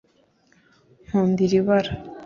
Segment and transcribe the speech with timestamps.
[1.05, 1.91] Nkunda iri bara